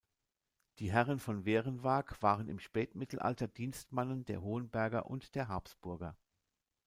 [0.79, 6.17] Die Herren von Werenwag waren im Spätmittelalter Dienstmannen der Hohenberger und der Habsburger.